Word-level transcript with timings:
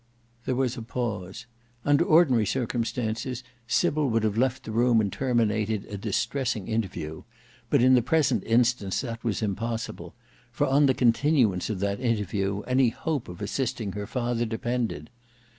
There 0.45 0.55
was 0.55 0.77
a 0.77 0.81
pause. 0.81 1.45
Under 1.85 2.03
ordinary 2.03 2.47
circumstances 2.47 3.43
Sybil 3.67 4.09
would 4.09 4.23
have 4.23 4.35
left 4.35 4.63
the 4.63 4.71
room 4.71 4.99
and 4.99 5.13
terminated 5.13 5.85
a 5.85 5.95
distressing 5.95 6.67
interview, 6.67 7.21
but 7.69 7.83
in 7.83 7.93
the 7.93 8.01
present 8.01 8.43
instance 8.45 9.01
that 9.01 9.23
was 9.23 9.43
impossible; 9.43 10.15
for 10.51 10.65
on 10.65 10.87
the 10.87 10.95
continuance 10.95 11.69
of 11.69 11.81
that 11.81 11.99
interview 11.99 12.61
any 12.61 12.89
hope 12.89 13.29
of 13.29 13.43
assisting 13.43 13.91
her 13.91 14.07
father 14.07 14.43
depended. 14.43 15.11